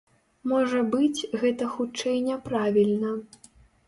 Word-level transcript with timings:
Можа 0.51 0.79
быць, 0.95 1.25
гэта 1.41 1.67
хутчэй 1.73 2.17
няправільна. 2.31 3.13